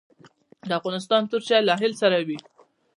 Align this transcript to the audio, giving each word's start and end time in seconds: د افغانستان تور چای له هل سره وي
د 0.67 0.69
افغانستان 0.79 1.21
تور 1.29 1.41
چای 1.47 1.61
له 1.67 1.73
هل 1.81 1.91
سره 2.01 2.17
وي 2.27 2.37